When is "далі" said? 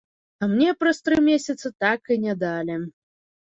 2.49-2.83